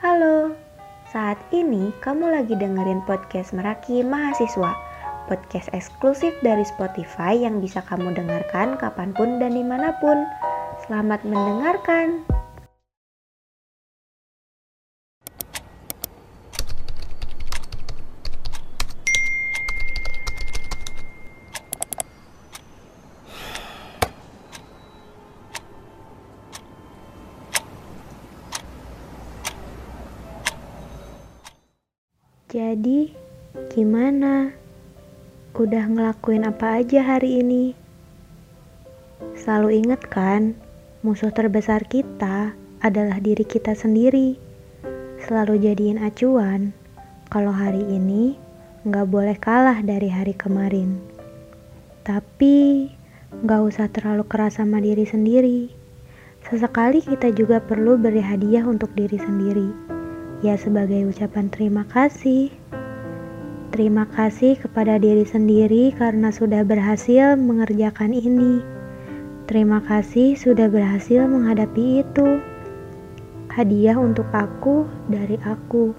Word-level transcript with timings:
Halo, 0.00 0.56
saat 1.12 1.36
ini 1.52 1.92
kamu 2.00 2.32
lagi 2.32 2.56
dengerin 2.56 3.04
podcast 3.04 3.52
Meraki 3.52 4.00
Mahasiswa, 4.00 4.72
podcast 5.28 5.68
eksklusif 5.76 6.32
dari 6.40 6.64
Spotify 6.64 7.36
yang 7.36 7.60
bisa 7.60 7.84
kamu 7.84 8.16
dengarkan 8.16 8.80
kapan 8.80 9.12
pun 9.12 9.36
dan 9.36 9.52
di 9.52 9.60
mana 9.60 9.92
pun. 10.00 10.24
Selamat 10.88 11.20
mendengarkan. 11.28 12.24
Jadi, 32.50 33.14
gimana? 33.70 34.50
Udah 35.54 35.86
ngelakuin 35.86 36.42
apa 36.42 36.82
aja 36.82 36.98
hari 36.98 37.46
ini? 37.46 37.78
Selalu 39.38 39.78
inget 39.78 40.02
kan, 40.10 40.58
musuh 41.06 41.30
terbesar 41.30 41.86
kita 41.86 42.50
adalah 42.82 43.22
diri 43.22 43.46
kita 43.46 43.78
sendiri. 43.78 44.34
Selalu 45.22 45.62
jadiin 45.62 46.02
acuan, 46.02 46.74
kalau 47.30 47.54
hari 47.54 47.86
ini 47.86 48.34
nggak 48.82 49.06
boleh 49.06 49.38
kalah 49.38 49.78
dari 49.86 50.10
hari 50.10 50.34
kemarin. 50.34 50.98
Tapi, 52.02 52.90
nggak 53.46 53.60
usah 53.62 53.86
terlalu 53.94 54.26
keras 54.26 54.58
sama 54.58 54.82
diri 54.82 55.06
sendiri. 55.06 55.70
Sesekali 56.50 56.98
kita 56.98 57.30
juga 57.30 57.62
perlu 57.62 57.94
beri 57.94 58.18
hadiah 58.18 58.66
untuk 58.66 58.90
diri 58.98 59.22
sendiri 59.22 59.99
ya 60.40 60.56
sebagai 60.56 61.04
ucapan 61.08 61.52
terima 61.52 61.84
kasih. 61.88 62.48
Terima 63.70 64.02
kasih 64.10 64.58
kepada 64.58 64.98
diri 64.98 65.22
sendiri 65.22 65.94
karena 65.94 66.34
sudah 66.34 66.66
berhasil 66.66 67.38
mengerjakan 67.38 68.10
ini. 68.10 68.64
Terima 69.46 69.78
kasih 69.84 70.34
sudah 70.34 70.66
berhasil 70.66 71.22
menghadapi 71.28 72.02
itu. 72.02 72.42
Hadiah 73.50 73.98
untuk 73.98 74.26
aku 74.34 74.86
dari 75.06 75.38
aku. 75.46 75.94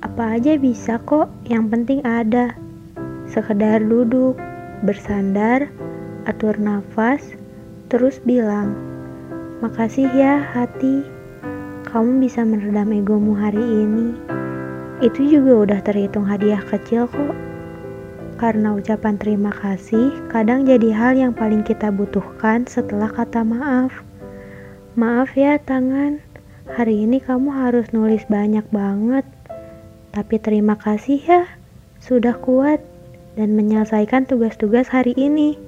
Apa 0.00 0.40
aja 0.40 0.56
bisa 0.56 0.96
kok, 1.02 1.28
yang 1.46 1.68
penting 1.68 2.00
ada. 2.02 2.56
Sekedar 3.28 3.84
duduk, 3.84 4.38
bersandar, 4.82 5.68
atur 6.24 6.56
nafas, 6.56 7.36
terus 7.92 8.18
bilang, 8.24 8.72
"Makasih 9.60 10.08
ya, 10.14 10.40
hati." 10.56 11.19
Kamu 11.90 12.22
bisa 12.22 12.46
meredam 12.46 12.94
egomu 12.94 13.34
hari 13.34 13.58
ini, 13.58 14.14
itu 15.02 15.26
juga 15.26 15.66
udah 15.66 15.80
terhitung 15.82 16.22
hadiah 16.22 16.62
kecil 16.62 17.10
kok. 17.10 17.34
Karena 18.38 18.78
ucapan 18.78 19.18
terima 19.18 19.50
kasih 19.50 20.14
kadang 20.30 20.64
jadi 20.64 20.94
hal 20.94 21.12
yang 21.18 21.32
paling 21.34 21.66
kita 21.66 21.90
butuhkan 21.90 22.64
setelah 22.70 23.10
kata 23.10 23.42
maaf. 23.42 23.90
Maaf 24.94 25.34
ya 25.34 25.58
tangan, 25.58 26.22
hari 26.70 27.04
ini 27.10 27.18
kamu 27.18 27.50
harus 27.50 27.90
nulis 27.90 28.22
banyak 28.30 28.64
banget. 28.70 29.26
Tapi 30.14 30.38
terima 30.38 30.78
kasih 30.78 31.18
ya, 31.18 31.42
sudah 31.98 32.38
kuat 32.38 32.78
dan 33.34 33.58
menyelesaikan 33.58 34.30
tugas-tugas 34.30 34.86
hari 34.86 35.12
ini. 35.18 35.58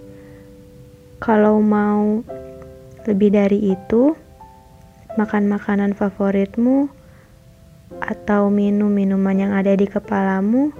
Kalau 1.19 1.59
mau 1.59 2.23
lebih 3.11 3.34
dari 3.34 3.75
itu, 3.75 4.15
makan 5.20 5.48
makanan 5.48 5.92
favoritmu, 5.92 6.88
atau 8.00 8.48
minum 8.48 8.88
minuman 8.88 9.36
yang 9.36 9.52
ada 9.52 9.77
di 9.77 9.84
kepalamu 9.84 10.72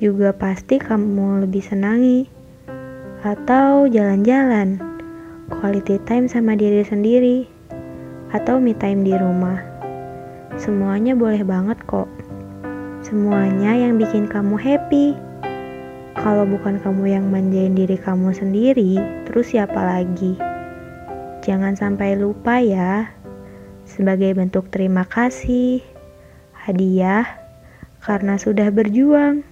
juga 0.00 0.32
pasti 0.32 0.80
kamu 0.80 1.44
lebih 1.48 1.64
senangi. 1.64 2.28
Atau 3.24 3.88
jalan-jalan, 3.90 4.78
quality 5.50 6.00
time 6.04 6.28
sama 6.28 6.56
diri 6.56 6.84
sendiri, 6.84 7.38
atau 8.32 8.60
me 8.60 8.76
time 8.76 9.04
di 9.04 9.12
rumah. 9.16 9.60
Semuanya 10.56 11.12
boleh 11.12 11.44
banget 11.44 11.76
kok. 11.84 12.08
Semuanya 13.04 13.76
yang 13.76 14.00
bikin 14.00 14.24
kamu 14.24 14.56
happy. 14.56 15.16
Kalau 16.16 16.48
bukan 16.48 16.80
kamu 16.80 17.12
yang 17.12 17.28
manjain 17.28 17.76
diri 17.76 18.00
kamu 18.00 18.32
sendiri, 18.32 18.96
terus 19.28 19.52
siapa 19.52 19.76
lagi? 19.76 20.40
Jangan 21.44 21.76
sampai 21.76 22.16
lupa 22.16 22.56
ya, 22.58 23.06
sebagai 23.86 24.34
bentuk 24.34 24.68
terima 24.74 25.06
kasih, 25.06 25.80
hadiah, 26.52 27.24
karena 28.02 28.36
sudah 28.36 28.68
berjuang. 28.74 29.46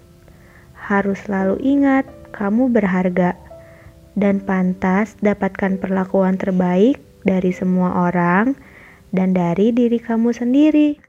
Harus 0.75 1.25
selalu 1.25 1.62
ingat, 1.65 2.05
kamu 2.34 2.69
berharga 2.69 3.39
dan 4.19 4.43
pantas 4.43 5.15
dapatkan 5.23 5.78
perlakuan 5.78 6.34
terbaik 6.39 6.99
dari 7.23 7.50
semua 7.55 8.11
orang 8.11 8.59
dan 9.15 9.33
dari 9.33 9.71
diri 9.71 10.03
kamu 10.03 10.34
sendiri. 10.34 11.03